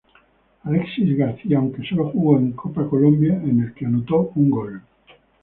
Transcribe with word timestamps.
Alexis 0.65 1.15
García 1.15 1.59
aunque 1.59 1.83
solo 1.87 2.09
jugó 2.09 2.39
en 2.39 2.53
Copa 2.53 2.89
Colombia 2.89 3.33
en 3.35 3.61
el 3.61 3.73
que 3.75 3.85
anotó 3.85 4.31
un 4.33 4.49
gol. 4.49 4.81